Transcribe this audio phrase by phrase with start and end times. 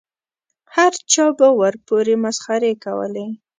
[0.75, 3.25] هر چا به ورپورې مسخرې کولې.